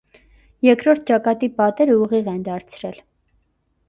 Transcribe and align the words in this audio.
Երկրորդ 0.67 1.03
ճակատի 1.09 1.49
պատերը 1.59 1.97
ուղիղ 2.05 2.31
են 2.33 2.39
դարձրել։ 2.49 2.99